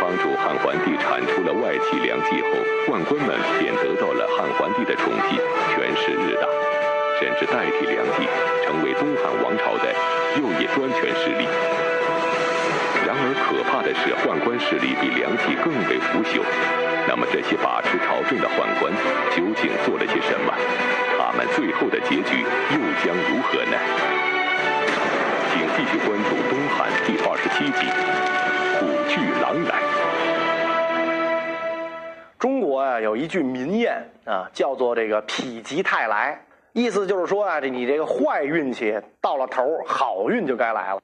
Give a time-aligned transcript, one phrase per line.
[0.00, 2.48] 帮助汉桓帝铲除了外戚梁冀后，
[2.86, 5.38] 宦官们便得到了汉桓帝的宠信，
[5.74, 6.46] 权势日大，
[7.20, 8.28] 甚至代替梁冀
[8.64, 9.92] 成为东汉王朝的
[10.36, 11.48] 右翼专权势力。
[13.06, 16.42] 然而可怕的是，宦官势力比梁冀更为腐朽。
[17.08, 18.92] 那么这些把持朝政的宦官
[19.30, 20.52] 究竟做了些什么？
[21.16, 22.42] 他们最后的结局
[22.74, 23.78] 又将如何呢？
[25.54, 27.86] 请继续关注《东汉》第二十七集
[29.64, 29.80] 《踞狼来》。
[32.38, 33.90] 中国啊有一句民谚
[34.24, 41.00] 啊，叫做这个“否极泰来”，意思就是说啊，这你这个坏运气到了头，好运就该来了。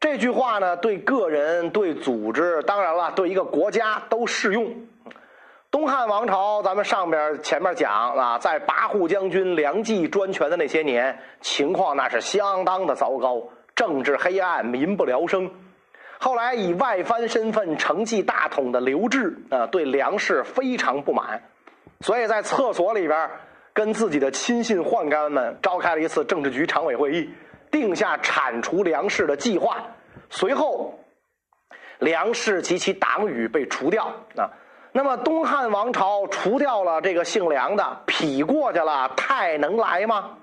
[0.00, 4.72] 这句话呢，对个人、对组织，当然了，对一个国家都适用。
[5.70, 13.42] 东汉王朝，咱们上边前面讲啊，在跋扈将军梁冀专权的那些年，情况那是相当的糟糕，
[13.74, 15.50] 政治黑暗，民不聊生。
[16.18, 21.40] 后来以外藩身份承继大统的刘志啊，对梁氏非常不满，
[22.00, 23.30] 所以在厕所里边
[23.72, 27.30] 跟自己的亲信宦官们召开了一次政治局常委会议，
[27.70, 29.76] 定下铲除梁氏的计划。
[30.28, 30.98] 随后，
[32.00, 34.50] 梁氏及其党羽被除掉啊。
[34.90, 40.36] 那么东汉王朝除掉了这个姓梁的，匹过去了，太能来吗？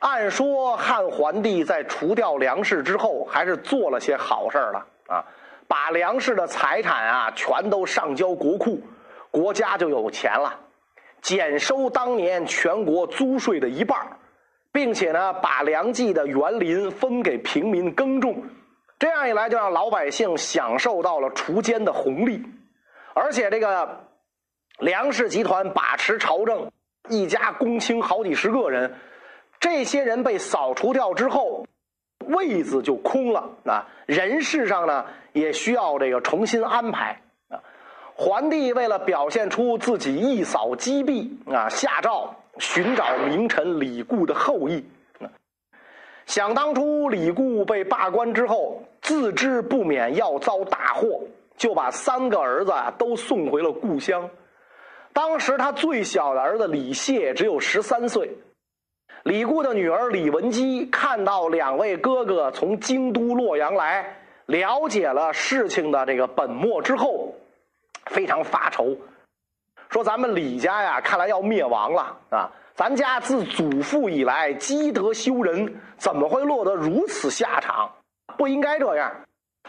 [0.00, 5.24] 按说汉桓帝在除掉梁氏之后，还是做了些好事了啊，
[5.66, 8.80] 把梁氏的财产啊全都上交国库，
[9.30, 10.54] 国家就有钱了，
[11.20, 13.98] 减收当年全国租税的一半，
[14.70, 18.40] 并且呢把梁冀的园林分给平民耕种，
[18.98, 22.40] 这样一来就让老百姓享受到了锄奸的红利。
[23.14, 24.04] 而且这个
[24.78, 26.70] 梁氏集团把持朝政，
[27.08, 28.94] 一家公卿好几十个人，
[29.60, 31.66] 这些人被扫除掉之后，
[32.26, 33.86] 位子就空了啊。
[34.06, 37.60] 人事上呢，也需要这个重新安排啊。
[38.14, 44.84] 桓帝为了表现出自己一扫积弊啊，下诏寻找名臣李固的后裔。
[46.26, 51.20] 想当初李固被罢官之后，自知不免要遭大祸。
[51.56, 54.30] 就把三个儿子都送回了故乡。
[55.12, 58.30] 当时他最小的儿子李谢只有十三岁。
[59.24, 67.34] 李固的女儿李文姬看到两位哥哥从京都洛阳来，了解了事情的这个本末之后，
[68.06, 68.96] 非常发愁，
[69.90, 72.50] 说：“咱们李家呀，看来要灭亡了啊！
[72.74, 77.90] 咱家自祖父以来积德修仁，怎么会落得如此下场？
[78.36, 79.12] 不应该这样。”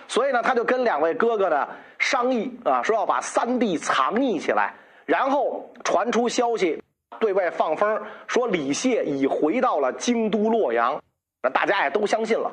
[0.08, 1.68] 所以呢，他就跟两位哥哥呢
[1.98, 4.74] 商议啊，说要把三弟藏匿起来，
[5.06, 6.82] 然后传出消息，
[7.20, 11.02] 对外放风说李谢已回到了京都洛阳，
[11.42, 12.52] 那大家也都相信了。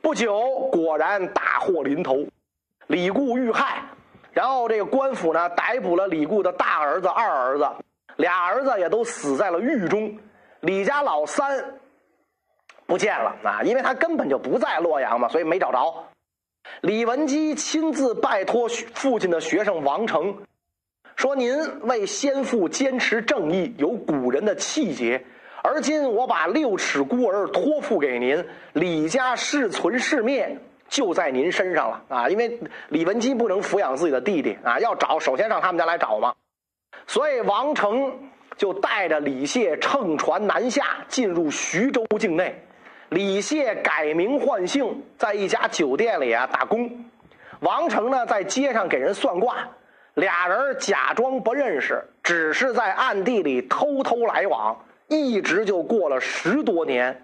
[0.00, 2.24] 不久，果然大祸临头，
[2.86, 3.82] 李固遇害，
[4.32, 7.68] 然后这个官府呢逮捕了李固的大儿子、二儿子，
[8.16, 10.16] 俩儿子也都死在了狱中。
[10.60, 11.78] 李家老三
[12.86, 16.04] 不见了啊，因为他根本就不在洛阳嘛，所以没找着。
[16.80, 20.36] 李文基亲自拜托父亲的学生王成，
[21.16, 25.20] 说：“您为先父坚持正义，有古人的气节。
[25.62, 28.44] 而今我把六尺孤儿托付给您，
[28.74, 30.56] 李家是存是灭，
[30.88, 32.28] 就在您身上了啊！
[32.28, 32.60] 因为
[32.90, 36.34] 李文基不能抚养自己的弟弟啊，要找首先上他们家来找嘛。
[37.06, 38.12] 所以王成
[38.56, 42.62] 就带着李谢乘船南下，进入徐州境内。”
[43.08, 46.90] 李谢改名换姓，在一家酒店里啊打工。
[47.60, 49.66] 王成呢在街上给人算卦，
[50.16, 54.74] 俩人假装不认识，只是在暗地里偷偷来往，
[55.08, 57.22] 一直就过了十多年。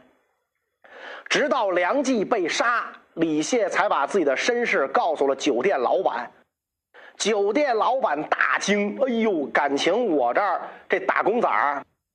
[1.26, 6.30] 直到梁冀被杀，李谢才把自己的身世告诉了酒店老板。
[7.16, 11.48] 酒店老板大惊：“哎呦，感情我这儿这打工仔，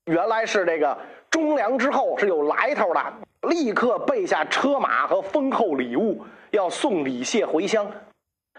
[0.05, 0.95] 原来是这个
[1.31, 3.13] 忠良之后，是有来头的。”
[3.49, 7.89] 立刻备下车马和丰厚礼物，要送李谢回乡。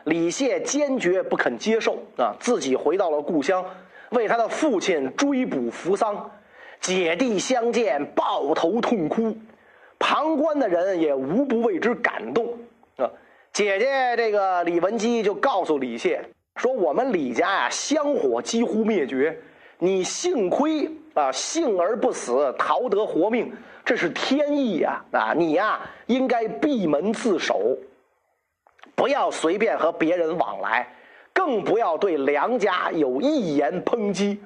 [0.04, 2.34] 李谢坚决不肯接受啊！
[2.40, 3.64] 自己回到了故乡，
[4.10, 6.30] 为他的父亲追捕扶桑。
[6.80, 9.36] 姐弟相见，抱头痛哭。
[9.98, 12.56] 旁观的人也无不为之感动
[12.96, 13.10] 啊！
[13.52, 16.24] 姐姐这个李文姬就告诉李谢
[16.56, 19.36] 说：“我们李家呀，香火几乎灭绝，
[19.78, 23.52] 你幸亏啊，幸而不死，逃得活命。”
[23.84, 25.02] 这是天意呀！
[25.12, 27.76] 啊，你呀应该闭门自守，
[28.98, 30.84] 不要随便和别人往来，
[31.32, 34.40] 更不要对梁家有一言抨击，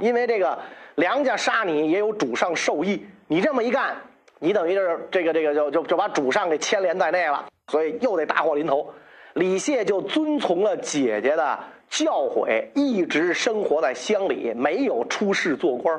[0.00, 0.56] 因为这个
[0.94, 3.96] 梁家杀你也有主上授意，你这么一干，
[4.38, 8.94] 你等于是这个这个就就就把主上给牵连在内了，所以又得大祸临头。
[9.34, 11.58] 李谢就遵从了姐姐的
[11.90, 15.98] 教诲，一直生活在乡里，没有出仕做官。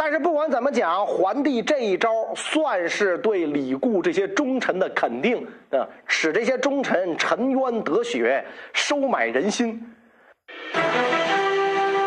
[0.00, 9.82] 但是不管怎么讲，桓帝这一招算是对李固这些忠臣的肯定啊，使这些忠臣沉冤得雪，收买人心。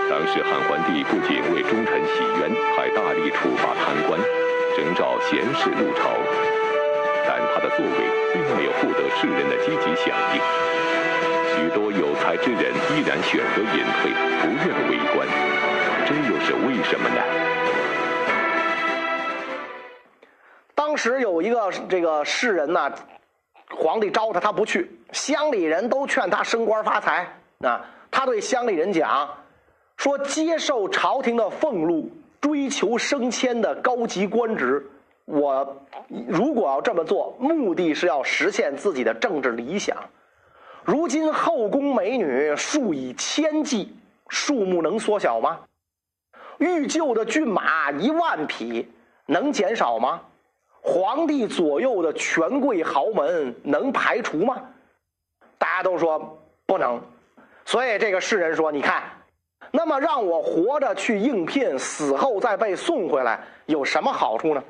[0.09, 4.17] 当时汉桓帝不仅为忠臣洗冤，还大力处罚贪官，
[4.77, 6.15] 征召贤士入朝，
[7.27, 7.91] 但他的作为
[8.31, 10.39] 并没有获得世人的积极响应，
[11.51, 15.27] 许多有才之人依然选择隐退，不愿为官，
[16.07, 17.50] 这又是为什么呢？
[20.91, 22.91] 当时有一个这个士人呢，
[23.69, 24.91] 皇帝招他，他不去。
[25.13, 27.85] 乡里人都劝他升官发财啊。
[28.11, 29.37] 他对乡里人讲，
[29.95, 32.11] 说接受朝廷的俸禄，
[32.41, 34.85] 追求升迁的高级官职。
[35.23, 35.81] 我
[36.27, 39.95] 如果要这么做，目的是要实现自己的政治理想。
[40.83, 43.95] 如今后宫美女数以千计，
[44.27, 45.57] 数目能缩小吗？
[46.57, 48.91] 御就的骏马一万匹，
[49.25, 50.19] 能减少吗？
[50.81, 54.61] 皇帝左右的权贵豪门能排除吗？
[55.57, 56.99] 大家都说不能，
[57.65, 59.03] 所以这个世人说：“你看，
[59.69, 64.63] 那么让我活着去应聘，死后再被送回来，有什么好处呢？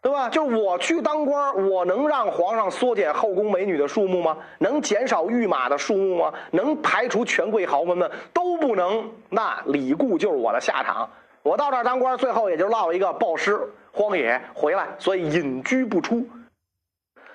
[0.00, 0.28] 对吧？
[0.28, 4.36] 就我去当官，我能让皇上缩减后宫美女的数目吗？
[4.58, 6.32] 能减少御马的数目吗？
[6.52, 8.08] 能排除权贵豪门吗？
[8.32, 9.10] 都不能。
[9.28, 11.10] 那李固就是我的下场。
[11.42, 13.58] 我到这儿当官，最后也就落一个暴尸。”
[13.90, 16.24] 荒野回来，所以隐居不出。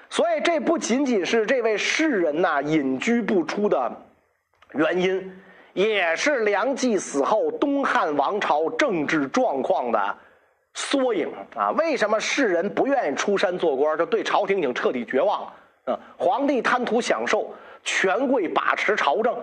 [0.09, 3.91] 所以这不仅仅是这位士人呐隐居不出的
[4.71, 5.41] 原因，
[5.73, 10.17] 也是梁冀死后东汉王朝政治状况的
[10.75, 11.71] 缩影啊！
[11.71, 13.97] 为什么士人不愿意出山做官？
[13.97, 15.53] 就对朝廷已经彻底绝望了
[15.93, 15.99] 啊！
[16.17, 17.53] 皇帝贪图享受，
[17.83, 19.35] 权贵把持朝政，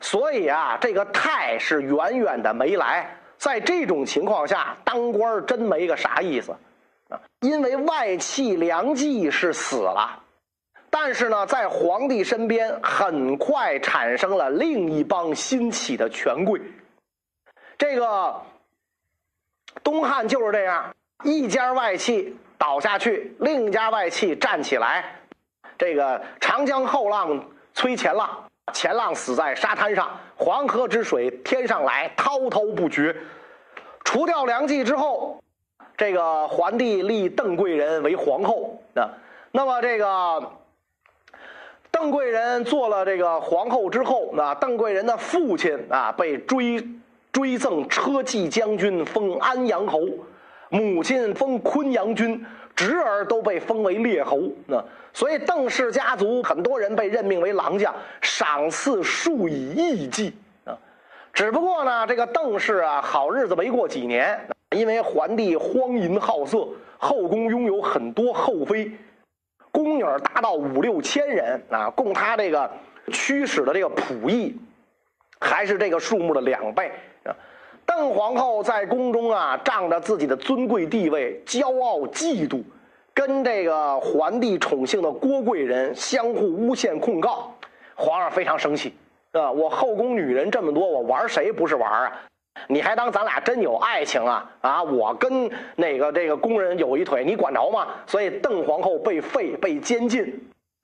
[0.00, 3.14] 所以啊，这个泰是远远的没来。
[3.38, 6.52] 在这种情况下，当官真没个啥意思，
[7.08, 10.22] 啊，因为外戚梁冀是死了，
[10.90, 16.60] 但是呢，在皇帝身边很快产生了另一帮新起的权贵。
[17.78, 18.42] 这个
[19.84, 20.94] 东汉就是这样，
[21.24, 25.04] 一家外戚倒下去，另一家外戚站起来。
[25.78, 28.44] 这个长江后浪催前浪。
[28.72, 33.14] 前浪死在沙滩上，黄河之水天上来，滔滔不绝。
[34.04, 35.42] 除掉梁冀之后，
[35.96, 39.08] 这个桓帝立邓贵人为皇后啊。
[39.52, 40.52] 那么这个
[41.90, 46.84] 邓贵人做了这个皇后之后，那邓贵人的父亲啊被追
[47.32, 50.00] 追赠车骑将军，封安阳侯；
[50.70, 52.44] 母亲封昆阳君。
[52.74, 54.84] 侄儿都被封为列侯，那
[55.16, 60.36] 所以邓氏家族很多人被任命为郎将，赏赐数以亿计
[60.66, 60.76] 啊。
[61.32, 64.38] 只不过呢，这个邓氏啊，好日子没过几年，
[64.72, 66.68] 因为桓帝荒淫好色，
[66.98, 68.92] 后宫拥有很多后妃，
[69.70, 72.70] 宫女达到五六千人啊，供他这个
[73.10, 74.54] 驱使的这个仆役，
[75.40, 76.92] 还是这个数目的两倍
[77.24, 77.32] 啊。
[77.86, 82.62] 邓皇后在宫中啊，仗着自己的尊贵地位，骄傲嫉妒，
[83.16, 87.50] 跟这个皇帝宠幸的郭贵人相互诬陷控告，
[87.94, 88.94] 皇上非常生气，
[89.32, 92.12] 啊，我后宫女人这么多，我玩谁不是玩啊？
[92.68, 94.50] 你还当咱俩真有爱情啊？
[94.60, 97.88] 啊，我跟那个这个宫人有一腿，你管着吗？
[98.06, 100.38] 所以邓皇后被废，被监禁，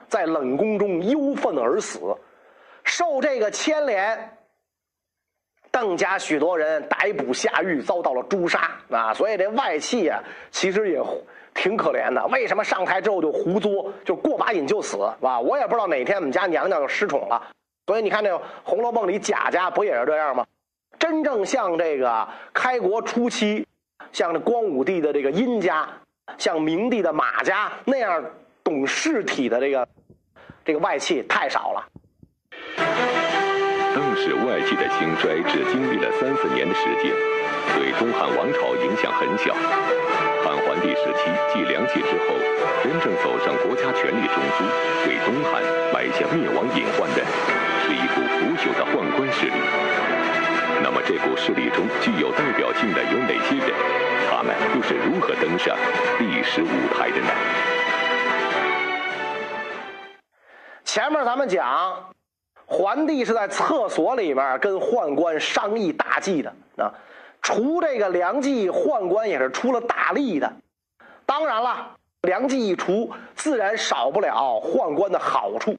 [0.09, 2.00] 在冷宫中忧愤而死，
[2.83, 4.38] 受这个牵连。
[5.73, 9.14] 邓家许多人逮捕下狱，遭到了诛杀啊！
[9.14, 11.02] 所以这外戚啊，其实也
[11.55, 12.25] 挺可怜的。
[12.26, 15.41] 为什么上台之后就胡作，就过把瘾就死，是吧？
[15.41, 17.43] 我也不知道哪天我们家娘娘就失宠了。
[17.87, 20.47] 所以你看，这《红楼梦》里贾家不也是这样吗？
[20.99, 23.67] 真正像这个开国初期，
[24.12, 25.88] 像这光武帝的这个殷家，
[26.37, 28.23] 像明帝的马家那样
[28.62, 29.88] 懂事体的这个
[30.64, 33.41] 这个外戚太少了。
[33.94, 37.12] 邓氏外戚的兴衰只经历了三四年的时间，
[37.76, 39.52] 对东汉王朝影响很小。
[40.42, 42.34] 汉桓帝时期继梁冀之后，
[42.82, 44.64] 真正走上国家权力中枢，
[45.06, 47.22] 为东汉埋下灭亡隐患的，
[47.84, 49.52] 是一股腐朽的宦官势力。
[50.82, 53.75] 那么这股势力中具有代表性的有哪些人？
[54.30, 55.76] 他们又是如何登上
[56.18, 57.30] 历史舞台的呢？
[60.82, 61.62] 前面咱们讲。
[62.66, 66.92] 桓帝是在厕所里面跟宦官商议大计的啊，
[67.42, 70.50] 除这个梁冀，宦官也是出了大力的。
[71.26, 75.76] 当然了，梁冀一除，自然少不了宦官的好处。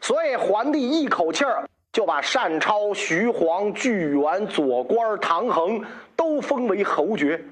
[0.00, 5.82] 所以皇帝一口气儿就把单超、徐晃、巨源、左官、唐衡
[6.14, 7.42] 都封为侯爵。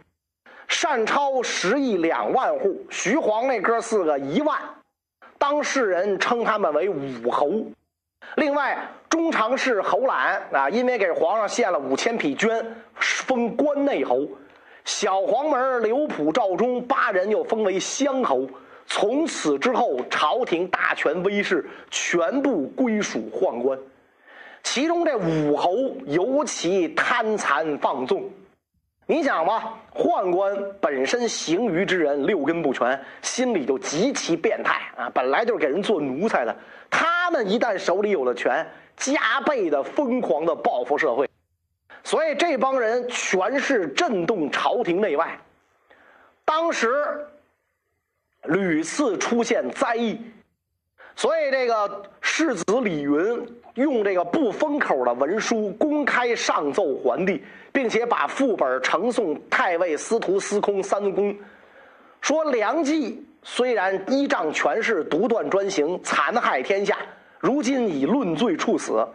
[0.82, 4.58] 单超十亿两万户，徐晃那哥四个一万，
[5.38, 7.50] 当世人称他们为武侯。
[8.36, 8.78] 另外，
[9.10, 12.64] 中常侍侯览啊，因为给皇上献了五千匹绢，
[12.94, 14.26] 封关内侯；
[14.84, 18.48] 小黄门刘普、赵忠八人又封为乡侯。
[18.86, 23.78] 从此之后，朝廷大权威势全部归属宦官，
[24.62, 25.70] 其中这武侯
[26.06, 28.28] 尤其贪残放纵。
[29.06, 35.10] 你想吧，宦官本身行于之人六根不全，心里就极其变态啊！
[35.12, 36.56] 本来就是给人做奴才的，
[36.88, 41.30] 他他们一旦手里有了权，加倍的疯狂的报复社会，
[42.02, 45.38] 所以这帮人全是震动朝廷内外。
[46.44, 47.24] 当时
[48.46, 50.20] 屡次出现灾异，
[51.14, 57.40] 所以这个世子李云用这个不封口的文书公开上奏皇帝。
[57.74, 61.34] 并且把副本呈送太尉司徒司空三公，
[62.20, 66.96] 说梁冀虽然依仗权势独断专行，残害天下，
[67.40, 69.06] 如今已论罪处死，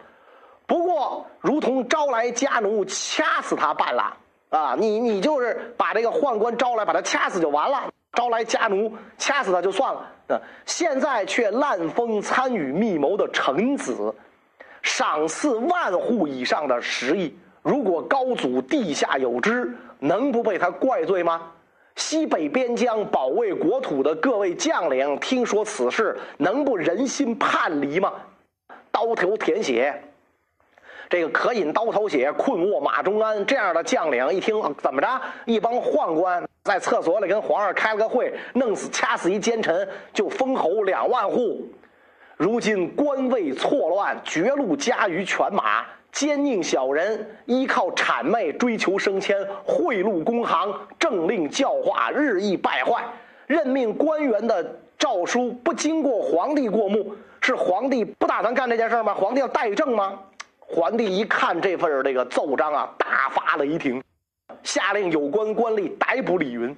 [0.66, 4.16] 不过如同招来家奴掐死他罢了。
[4.50, 10.00] 啊，你你就是把这个宦官招来，把他掐死就完了，招来家奴掐死他就算了。
[10.28, 14.14] 啊，现在却滥封参与密谋的臣子，
[14.82, 17.34] 赏赐万户以上的食邑。
[17.62, 21.52] 如果高祖地下有知，能不被他怪罪吗？
[21.98, 28.12] 西北边疆保卫国土的各位将领，听说此事，能不人心叛离吗？
[28.92, 30.00] 刀头舔血，
[31.10, 33.44] 这个可饮刀头血，困卧马中安。
[33.44, 35.20] 这样的将领一听，怎么着？
[35.44, 41.68] 一帮宦官在厕所里跟皇上开了个会，弄死掐死一奸臣，就封侯两万户。
[42.36, 45.84] 如今官位错乱，绝路加于犬马。
[46.18, 53.04] 奸佞小人依靠谄媚追求升迁，贿赂公行，政令教化日益败坏。
[53.46, 59.14] 任命官员的诏书不经过皇帝过目，是皇帝不打算干这件事吗？
[59.14, 60.18] 皇帝要代政吗？
[60.58, 64.02] 皇帝一看这份这个奏章啊，大发雷霆，
[64.64, 66.76] 下令有关官吏逮捕李云。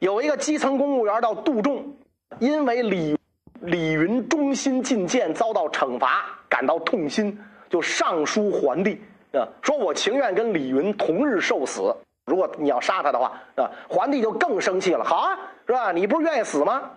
[0.00, 1.96] 有一个基层公务员叫杜仲，
[2.40, 3.16] 因为李
[3.62, 7.42] 李云忠心进谏遭到惩罚，感到痛心。
[7.74, 9.00] 就上书皇帝
[9.32, 11.92] 啊，说我情愿跟李云同日受死。
[12.24, 15.02] 如果你要杀他的话啊，皇帝就更生气了。
[15.02, 15.90] 好啊，是吧？
[15.90, 16.88] 你不是愿意死吗？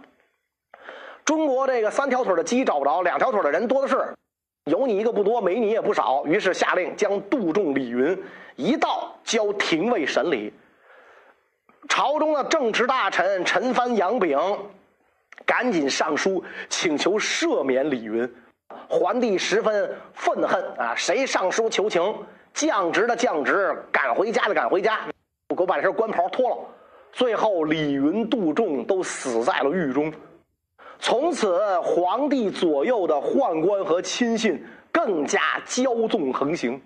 [1.26, 4.16] 中国这个三条腿的鸡找不着，两条腿的人多的是，
[4.66, 6.24] 有你一个不多，没你也不少。
[6.28, 8.16] 于是下令将杜仲、李云
[8.56, 10.54] 一道交廷尉审理。
[11.90, 14.38] 朝中的正直大臣陈蕃、杨炳
[15.44, 18.32] 赶紧上书请求赦免李云。
[18.90, 20.94] 皇帝十分愤恨啊！
[20.96, 22.02] 谁上书求情，
[22.54, 25.02] 降职的降职，赶回家的赶回家，
[25.50, 26.58] 给我把这身官袍脱了。
[27.12, 30.12] 最后，李云、杜仲都死在了狱中。
[31.00, 36.82] 从此，皇帝左右的宦官和亲信更加骄纵横行。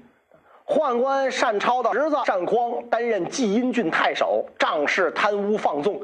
[0.66, 6.02] 宦官单超的儿子单匡担任济阴郡太守，仗势贪污放纵。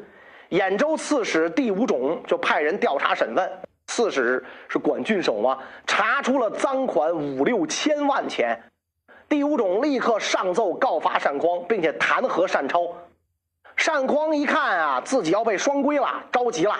[0.52, 3.52] 兖州刺史第五种就派人调查审问。
[3.98, 5.58] 刺史是管郡守吗？
[5.88, 8.56] 查出了赃款五六千万钱，
[9.28, 12.88] 第五种立刻上奏告发单匡，并且弹劾单超。
[13.76, 16.76] 单匡一看啊，自己要被双规了，着急了，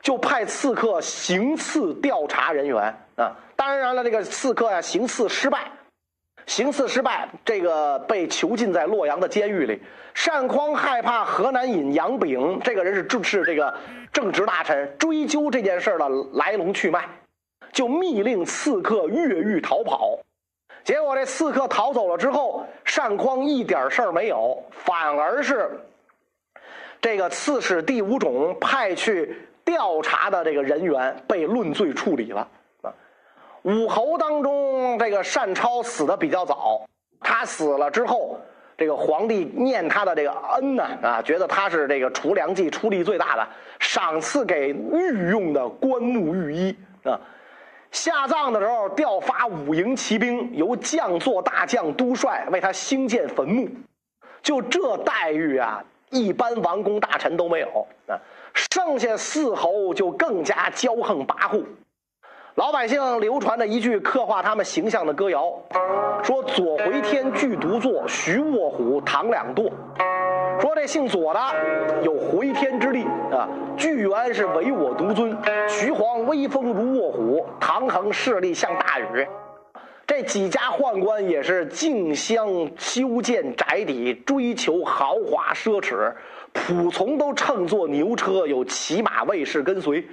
[0.00, 3.34] 就派刺客行刺调查人员啊。
[3.56, 5.72] 当然了，这个刺客呀，行刺失败。
[6.46, 9.80] 行刺失败，这个被囚禁在洛阳的监狱里。
[10.26, 13.72] 单匡害怕河南尹杨炳这个人是正是这个
[14.12, 17.08] 正直大臣，追究这件事的来龙去脉，
[17.72, 20.18] 就密令刺客越狱逃跑。
[20.82, 25.78] 结果这刺客逃走了之后，单匡一点事儿没有，反而是
[27.00, 32.46] 这个刺史第五种派去调查的这个人员被论罪处理了。
[33.62, 36.82] 武侯当中，这个单超死的比较早。
[37.20, 38.40] 他死了之后，
[38.78, 43.46] 这个皇帝念他的这个恩呢，啊，觉得他是这个除梁冀出力最大的，
[43.78, 47.20] 赏赐给御用的棺木御医啊。
[47.90, 53.68] 下葬的时候，调发五营骑兵，由将作大将督帅为他兴建坟墓。
[54.42, 58.16] 就这待遇啊，一般王公大臣都没有啊。
[58.54, 61.62] 剩下四侯就更加骄横跋扈。
[62.56, 65.52] 老百姓流传着一句刻画他们形象的歌谣，
[66.22, 69.70] 说：“左回天巨独坐，徐卧虎堂两堕。”
[70.60, 71.40] 说这姓左的
[72.02, 75.36] 有回天之力啊，巨猿是唯我独尊，
[75.68, 79.26] 徐晃威风如卧虎，唐衡势力像大禹。
[80.04, 86.12] 这几家宦官也是竞相修建宅邸，追求豪华奢侈，
[86.52, 90.04] 仆从都乘坐牛车，有骑马卫士跟随。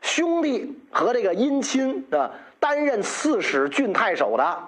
[0.00, 4.58] 兄弟和这个姻亲啊，担任刺史、郡太守的，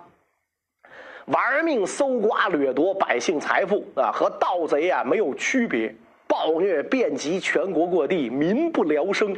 [1.26, 5.94] 玩命搜刮掠夺百姓财富啊，和盗贼啊没有区别，
[6.26, 9.36] 暴虐遍及全国各地，民不聊生，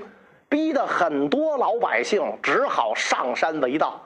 [0.49, 4.01] 逼得很多老百姓只好上山为盗。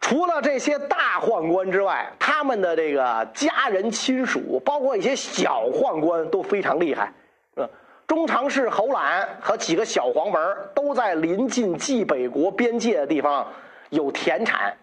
[0.00, 7.12] 除了这些大宦官之外，他们的这个家人亲属，包括一些小宦官，都非常厉害。
[8.06, 13.46] 中常侍侯览和几个小黄门都在临近冀北国边界的地方
[13.90, 14.74] 有田产，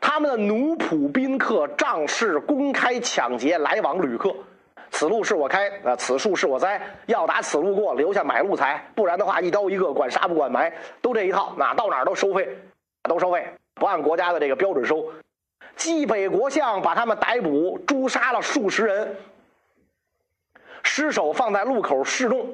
[0.00, 4.34] 他们的奴仆、宾客、仗势公开抢劫来往旅客，
[4.90, 12.56] 此路是我开，啊，此树是我栽，要打此路过，留下买路财，不然的话，一刀一个，管杀不管埋，都这一套，哪到哪都收费，
[13.08, 13.46] 都收费。
[13.74, 15.06] 不按国家的这个标准收，
[15.76, 19.16] 冀北国相把他们逮捕，诛杀了数十人，
[20.94, 22.46] 尸首放在路口示众。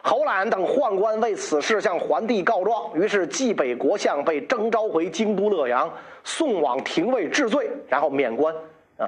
[0.00, 5.92] 侯览等宦官为此事向桓帝告状，于是冀北国相被征召回京都洛阳，
[6.24, 8.54] 送往廷尉治罪，然后免官。
[8.96, 9.04] 啊，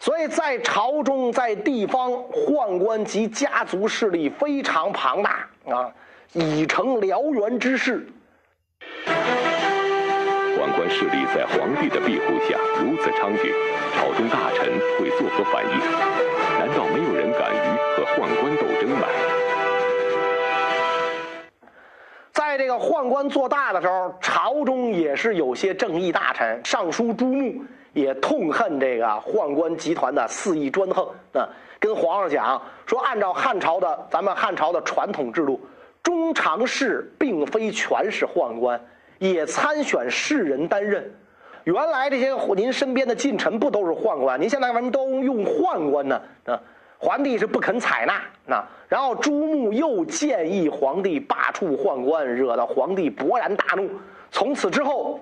[0.00, 5.92] 所以在朝中，在地方，宦官及家族势力非常庞大啊，
[6.32, 8.08] 已成燎原之势。
[8.94, 13.52] 宦官势力在皇帝的庇护下如此猖獗，
[13.94, 16.35] 朝中大臣会作何反应？
[16.76, 19.06] 难道没有人敢于和宦官斗争吗？
[22.32, 27.64] 在这个宦官做大的时候，朝中也是有些正义大臣，尚书朱穆
[27.94, 31.48] 也痛恨这个宦官集团的肆意专横那，
[31.80, 35.58] 跟皇上讲说，按照汉朝的咱们汉朝的传统制度，
[36.02, 38.78] 中常侍并非全是宦官。
[39.18, 41.10] 也参选士人担任，
[41.64, 44.38] 原来这些您身边的近臣不都是宦官？
[44.38, 46.20] 您现在为什么都用宦官呢？
[46.44, 46.60] 啊，
[46.98, 48.22] 皇帝是不肯采纳。
[48.46, 53.90] 那然后朱穆又建议皇帝罢黜宦官，惹得皇帝勃然大怒。
[54.30, 55.20] 从此之后，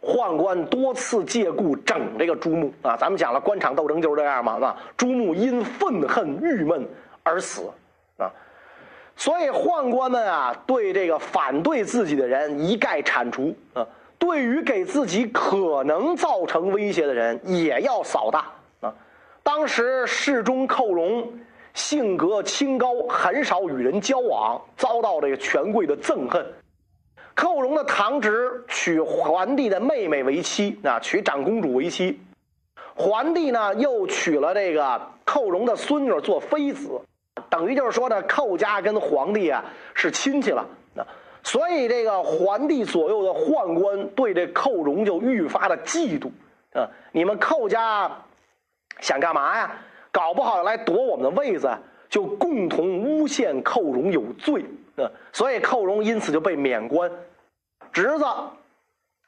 [0.00, 2.96] 宦官多次借故整这个朱穆啊。
[2.96, 4.58] 咱们讲了官场斗争就是这样嘛。
[4.64, 6.86] 啊，朱穆因愤恨郁闷
[7.22, 7.62] 而死
[8.16, 8.30] 啊。
[9.16, 13.82] 所以宦官们啊，对这个反对自己的人一概铲除啊；
[14.18, 18.44] 对于给自己可能造成威胁的人，也要扫荡。
[19.44, 21.30] 当时侍中寇荣
[21.74, 26.44] 性格清高，很少与人交往，遭到这个权贵的憎恨。
[27.34, 32.18] 寇荣的堂侄娶桓帝的妹妹为妻啊，娶长公主为妻。
[32.94, 37.00] 桓帝呢，又娶了这个寇荣的孙女做妃子。
[37.50, 41.06] 等于就是说呢，寇家跟皇帝啊是亲戚了，那
[41.42, 46.30] 所以这个皇帝左右的宦官对这寇荣就愈发的嫉妒
[46.72, 46.88] 啊！
[47.12, 48.10] 你们寇家
[49.00, 49.70] 想干嘛呀？
[50.12, 51.68] 搞不好来夺我们的位子，
[52.08, 54.64] 就共同诬陷寇荣有罪
[54.96, 55.10] 啊！
[55.32, 57.10] 所以寇荣因此就被免官，
[57.92, 58.24] 侄子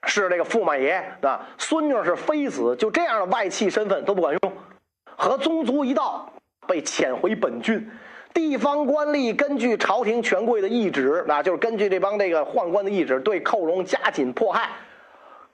[0.05, 4.53] 是这个驸马爷啊，孙女是妃子，就这样的外戚身份都不管用，
[5.17, 6.31] 和宗族一道
[6.69, 7.91] 被遣回本郡。
[8.33, 14.71] 地方官吏根据朝廷权贵的懿旨，那就是根据这帮这个宦官的懿旨，对寇荣加紧迫害。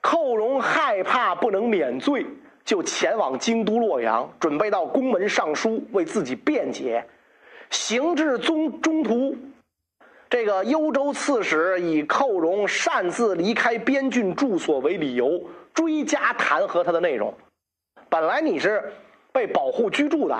[0.02, 2.26] 寇荣害怕不能免罪，
[2.64, 7.04] 就前往京都洛阳，准备到宫门上书为自己辩解。
[7.70, 9.36] 行至中中途，
[10.28, 15.42] 这个幽州刺史以寇荣擅自离开边郡住所为理由，
[15.74, 17.32] 追加弹劾他的内容。
[18.08, 18.92] 本来你是
[19.32, 20.38] 被保护居住的。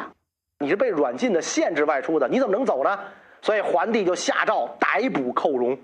[0.58, 2.96] 你是被软禁的，限制外出的，你怎么能走呢？
[3.40, 5.76] 所以桓帝就下诏逮捕寇荣，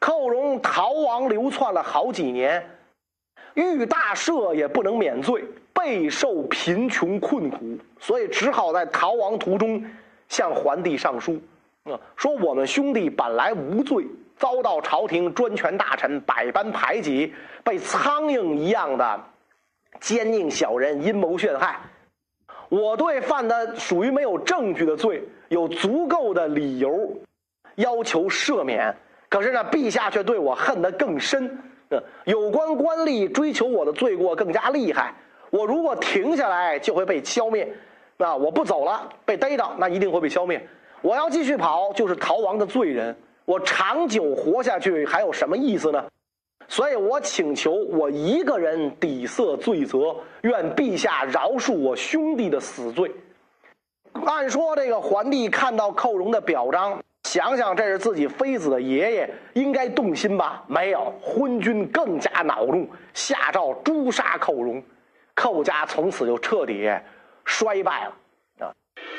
[0.00, 2.68] 寇荣逃亡流窜了好几年，
[3.54, 5.44] 遇大赦也不能免罪，
[5.86, 9.80] 备受贫穷困苦，所以只好在逃亡途中
[10.28, 11.40] 向桓帝上书，
[11.84, 14.04] 啊，说我们兄弟本来无罪，
[14.36, 19.20] 遭到朝廷专权大臣百般排挤，被苍蝇一样的
[20.00, 21.78] 奸佞小人阴谋陷害。
[22.68, 27.16] 我对犯的属于没有证据的罪，有足够的理由
[27.76, 28.92] 要求赦免。
[29.28, 31.56] 可是呢，陛下却对我恨得更深。
[32.24, 35.14] 有关官吏追求我的罪过更加厉害。
[35.50, 37.68] 我如果停下来，就会被消灭。
[38.16, 40.66] 那我不走了，被逮到，那一定会被消灭。
[41.02, 43.16] 我要继续跑，就是逃亡的罪人。
[43.44, 46.04] 我长久活下去，还有什么意思呢？
[46.68, 53.08] 所以我请求我一个人抵赦罪责，愿陛下饶恕我兄弟的死罪。
[54.24, 60.64] 按说这个桓帝看到寇荣的表彰，想想这是自己妃子的爷爷，应该动心吧？
[60.66, 64.82] 没有，昏君更加恼怒，下诏诛杀寇荣，
[65.36, 66.90] 寇家从此就彻底
[67.44, 68.66] 衰败了。
[68.66, 68.72] 啊，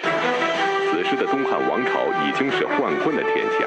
[0.03, 3.65] 此时的东汉王朝已经是宦官的天下，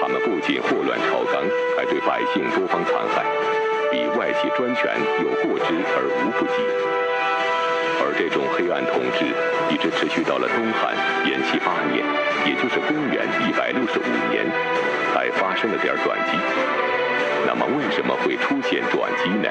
[0.00, 1.42] 他们不仅祸乱朝纲，
[1.76, 3.26] 还对百姓多方残害，
[3.90, 6.62] 比外戚专权有过之而无不及。
[8.02, 9.26] 而这种黑暗统治
[9.68, 10.94] 一直持续到了东汉
[11.28, 12.06] 延禧八年，
[12.46, 14.46] 也就是公元一百六十五年，
[15.12, 16.38] 才发生了点转机。
[17.46, 19.50] 那么，为什么会出现转机呢？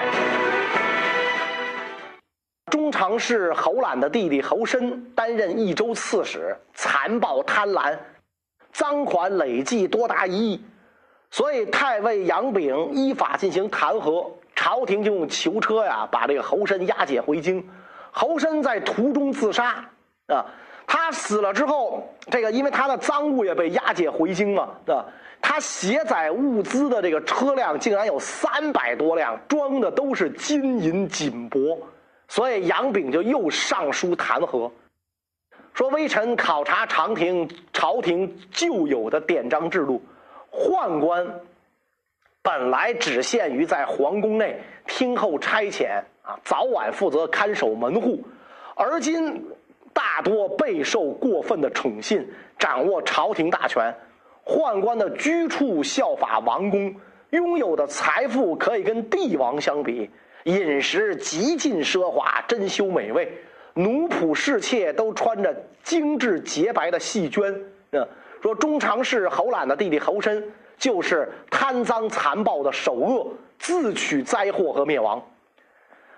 [2.69, 7.97] 中常侍侯览的弟弟侯申担任益州刺史，残暴贪婪，
[8.71, 10.63] 赃款累计多达一亿，
[11.31, 17.67] 所以太尉杨炳依法进行弹劾，朝廷就用囚车呀把这个侯申押解回京。
[18.11, 19.85] 侯申在途中自杀
[20.27, 20.45] 啊！
[20.87, 25.05] 他死了之后，这个因为他的赃物也被押解回京嘛，啊，
[25.39, 31.77] 他携载物资的这个车辆竟然有三百多辆，装的都是金银锦帛，
[32.29, 34.71] 所以杨炳就又上书弹劾，
[35.73, 40.01] 说微臣考察长廷朝廷旧有的典章制度，
[40.51, 41.41] 宦官
[42.41, 46.39] 本来只限于在皇宫内听候差遣啊。
[46.43, 48.23] 早晚负责看守门户，
[48.75, 49.43] 而今
[49.91, 53.93] 大多备受过分的宠信，掌握朝廷大权。
[54.45, 56.95] 宦官的居处效法王宫，
[57.31, 60.09] 拥有的财富可以跟帝王相比，
[60.49, 63.31] 饮食极尽奢华，珍馐美味，
[63.75, 67.55] 奴仆侍妾都穿着精致洁白的细绢。
[67.91, 68.07] 嗯，
[68.41, 70.43] 说中常侍侯览的弟弟侯申，
[70.75, 75.23] 就是贪赃残暴的首恶，自取灾祸和灭亡。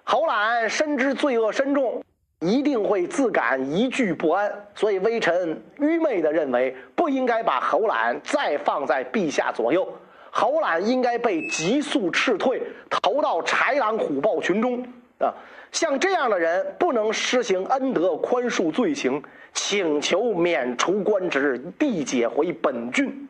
[0.03, 2.01] 侯览深知罪恶深重，
[2.39, 9.85] 一定会自感疑惧不安，所以微臣愚昧的认为，不应该把侯览再放在陛下左右。
[10.31, 14.81] 侯览应该被急速斥退，投到豺狼虎豹群中。
[15.19, 15.31] 啊，
[15.71, 19.21] 像这样的人，不能施行恩德宽恕罪行，
[19.53, 23.27] 请求免除官职，递解回本郡。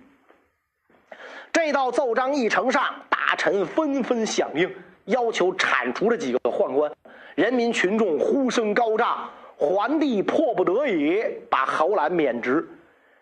[1.51, 4.73] 这道奏章一呈上，大臣纷纷响应。
[5.05, 6.89] 要求铲除这几个宦官，
[7.35, 12.65] 人民群众呼声高涨，桓帝迫不得已把侯览免职，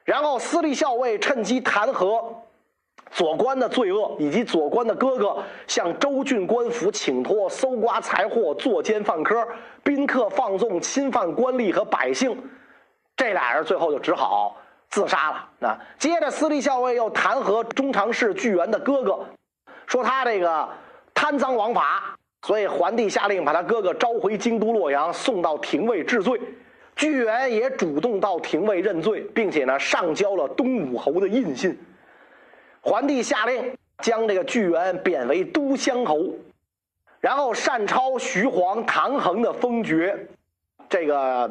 [0.03, 2.21] 然后司隶校尉趁机弹劾
[3.11, 9.47] 左官的罪恶，以及左官的哥哥向州郡官府请托搜刮财货、作奸犯科、
[9.83, 12.37] 宾客放纵、侵犯官吏和百姓，
[13.15, 14.55] 这俩人最后就只好
[14.89, 15.49] 自杀了。
[15.59, 19.19] 那接着，司隶校尉又弹劾中常侍巨源的哥哥，
[19.87, 20.67] 说他这个。
[21.11, 26.39] 贪赃枉法，所以桓帝下令把他哥哥召回京都洛阳，送到廷尉治罪。
[26.95, 31.77] 巨源也主动到廷尉认罪，并且呢上交了东武侯的印信。
[32.81, 36.17] 桓帝下令将这个巨源贬为都乡侯，
[37.19, 40.27] 然后单超、徐晃、唐衡的封爵，
[40.89, 41.49] 这个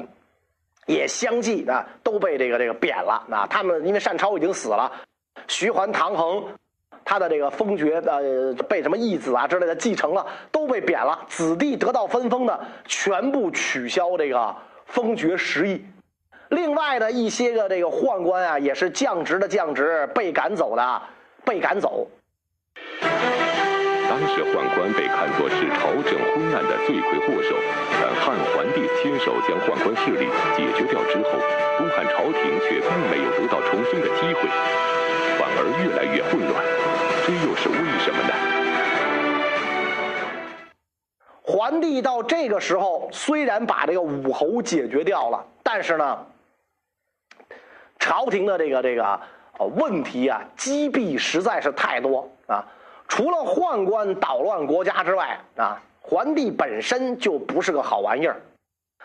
[0.86, 3.26] 也相继啊都被这个这个贬了。
[3.30, 4.90] 啊，他们因为单超已经死了，
[5.46, 6.44] 徐桓、唐衡。
[7.04, 15.82] 他的这个封爵呃被什么义子啊之类的继承了，都被贬了，子弟得到分封的全部取消这个封爵实役。
[16.50, 21.02] 另外的一些个这个宦官啊，也是降职的降职，被赶走的
[21.48, 22.06] 被赶走。
[24.06, 27.56] 当时宦官被看作是朝政昏暗的罪魁祸首，
[28.02, 31.30] 但汉桓帝亲手将宦官势力解决掉之后，
[31.78, 34.48] 东汉朝廷却并没有得到重生的机会，
[35.38, 36.52] 反而越来越混乱。
[37.24, 38.32] 这又是为什么呢？
[41.42, 46.26] 桓帝到这个时候虽然把这个武侯解决掉了，但是呢，
[47.98, 49.20] 朝廷的这个这个
[49.58, 52.64] 啊问题啊，积弊实在是太多啊。
[53.06, 58.40] 除了宦官捣乱国家之外啊，桓帝本身就不是个好玩意儿。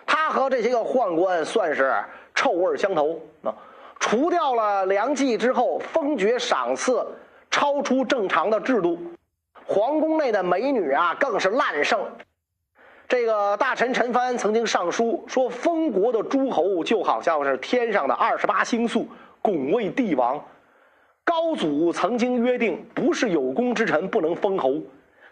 [0.06, 1.94] 他和这些个宦官算是
[2.34, 3.54] 臭味相投啊。
[4.00, 7.06] 除掉了梁冀之后，封爵赏赐。
[7.52, 8.98] 超出正常的制度，
[9.68, 12.00] 皇宫内的美女啊更是滥盛。
[13.08, 19.08] 这个大臣陈蕃曾经上书说，封国的诸侯就好像是天上的二十八星宿，
[19.44, 20.44] 拱卫帝王。
[21.24, 24.82] 高祖曾经约定，不是有功之臣不能封侯。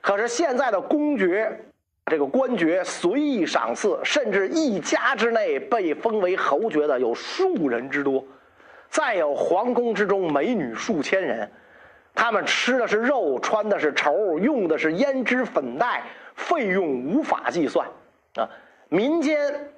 [0.02, 1.60] 可是现在的公爵，
[2.06, 8.24] 这个官爵随意赏赐，甚至一家之内被封为侯爵的有数人之多。
[8.90, 11.50] 再有皇宫之中美女数千人。
[12.14, 16.04] 他们吃的是肉，穿的是绸，用的是胭脂粉黛，
[16.36, 17.88] 费用无法计算，
[18.36, 18.50] 啊！
[18.90, 19.71] 民间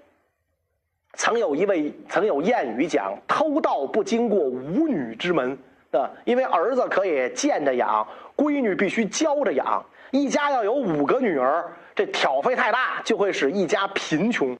[1.14, 5.58] 曾有一位曾有谚语讲：“偷盗不经过五女之门。”
[5.92, 9.86] 啊，因为儿子可以见着养，闺女必须教着养。
[10.10, 14.58] 一家要有五个女儿，这挑费太大，就会使一家贫穷。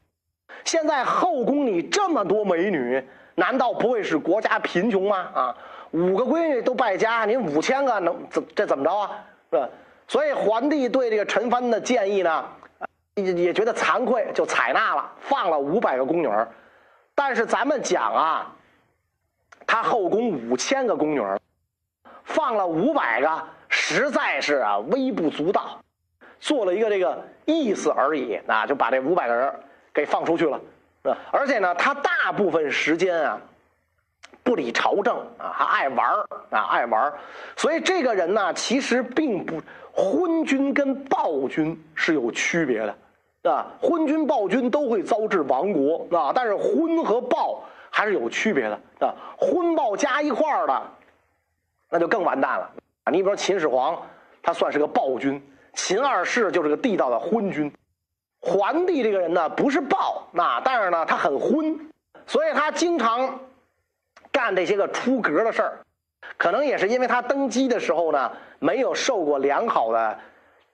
[0.64, 5.18] 现在后宫里这么多美女，难道不会使国家贫穷吗？
[5.34, 5.58] 啊，
[5.90, 9.10] 五个闺女都败家，您五千个能怎这怎么着啊？
[9.52, 9.70] 是吧？
[10.08, 12.46] 所以皇帝对这个陈蕃的建议呢，
[13.16, 16.48] 也也觉得惭愧，就采纳了，放了五百个宫女儿。
[17.16, 18.56] 但是咱们讲啊。
[19.66, 21.40] 他后宫五千个宫女儿，
[22.26, 25.80] 放了五百个，实在是啊微不足道，
[26.40, 29.52] 做了一个这个意思而已，那就把这五百个人
[29.92, 30.60] 给放出去了，
[31.04, 31.18] 啊！
[31.32, 33.42] 而且呢，他大部分时间啊
[34.44, 36.08] 不理朝政啊，还爱玩
[36.52, 37.12] 啊，爱玩
[37.56, 39.60] 所以这个人呢，其实并不
[39.94, 42.96] 昏君跟暴君是有区别的，
[43.44, 47.64] 啊，昏君暴君都会遭致亡国啊，但是昏和暴。
[47.96, 50.82] 还是有区别的啊，昏暴加一块儿的，
[51.92, 52.68] 那就更完蛋了
[53.04, 53.12] 啊！
[53.12, 54.02] 你比如说秦始皇，
[54.42, 55.40] 他算是个暴君；
[55.76, 57.72] 秦二世就是个地道的昏君。
[58.40, 61.80] 桓帝这个人呢，不是暴，那但是呢，他很昏，
[62.26, 63.40] 所以他经常
[64.32, 65.78] 干这些个出格的事儿。
[66.36, 70.20] 可能也是因为他登基的时候呢，没有受过良好的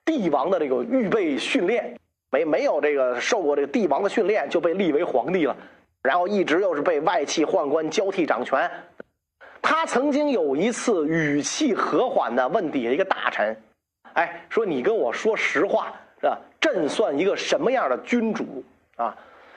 [0.06, 2.00] 帝王的这个预备训练，
[2.32, 5.56] 没没有这个受过这个帝王的训练，就被立为皇帝了。
[6.02, 8.72] 然后一直又是被外戚宦官交替掌权，
[9.62, 13.62] 他曾经有一次语气和缓的问底下一个大臣
[14.14, 16.40] ：“哎，说你跟我说实话，是吧？
[16.62, 18.64] 朕算一个什么样的君主
[18.96, 19.14] 啊？”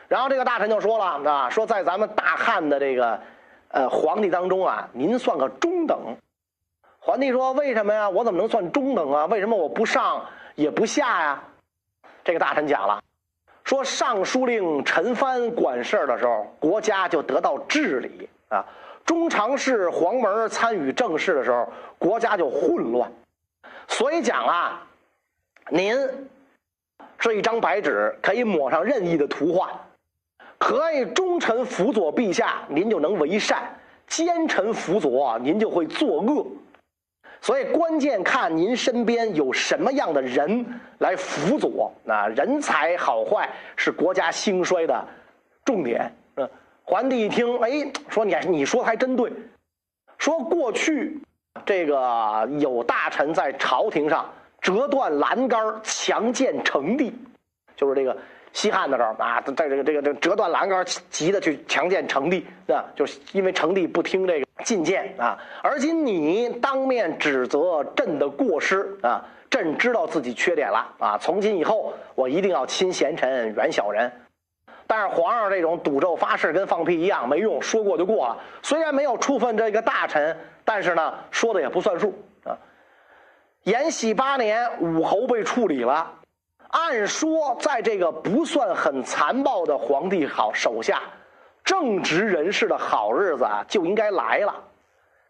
[0.08, 3.20] 然后这个大臣就说了：“啊，说在咱们大汉的这个
[3.68, 6.16] 呃皇帝当中啊，您算个中等。”
[6.98, 8.10] 皇帝说：“为什么呀？
[8.10, 9.26] 我怎么能算中等啊？
[9.26, 10.24] 为什么我不上
[10.56, 11.42] 也不下呀？”
[12.24, 13.02] 这个大臣讲了。
[13.64, 18.64] 说尚书令陈蕃管事儿的时候，国家就得到治理啊；
[19.04, 23.10] 中常侍黄门参与政事的时候，国家就混乱。
[23.86, 24.82] 所以讲啊，
[25.70, 25.96] 您
[27.18, 29.70] 是一张白纸，可以抹上任意的图画，
[30.58, 33.58] 可以忠臣辅佐陛下，您就能为善；
[34.08, 36.46] 奸臣辅佐，您就会作恶。
[37.42, 40.64] 所以关键看您身边有什么样的人
[40.98, 45.04] 来辅佐，那人才好坏是国家兴衰的
[45.64, 46.10] 重点。
[46.36, 46.48] 嗯，
[46.84, 47.70] 皇帝一听，哎，
[48.08, 49.32] 说你你说的还真对，
[50.18, 51.20] 说过去
[51.66, 57.12] 这个有大臣在朝廷上折断栏杆强建城地，
[57.74, 58.16] 就是这个。
[58.52, 65.38] 西汉的时候啊，在这个这个这折断栏杆，急的去强建成帝，啊，就是因为成帝不听这个进谏啊。
[65.62, 71.18] 而今你当面指责朕的过失啊，朕知道自己缺点了啊。
[71.18, 74.12] 从今以后，我一定要亲贤臣，远小人。
[74.86, 78.36] 但是皇上这种赌咒发誓跟放屁一样，没用，说过就过了。
[78.62, 82.12] 虽然没有处分这个大臣，但是呢，说的也不算数
[82.44, 82.52] 啊。
[83.62, 86.12] 延禧八年，武侯被处理了。
[86.72, 91.02] 按说，在这个不算很残暴的皇帝好手下，
[91.62, 94.54] 正直人士的好日子啊就应该来了。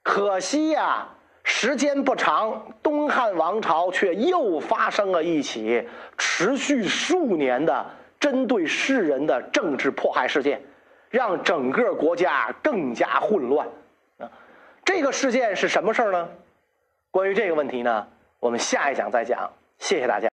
[0.05, 1.09] 可惜呀，
[1.42, 7.85] 时间不长，东汉王朝却又发生了一起持续数年的
[8.20, 10.62] 针对世人的政治迫害事件，
[11.11, 13.66] 让整个国家更加混乱。
[14.18, 14.31] 啊，
[14.85, 16.28] 这个事件是什么事儿呢？
[17.11, 18.07] 关于这个问题呢，
[18.38, 19.50] 我们下一讲再讲。
[19.78, 20.31] 谢谢大家。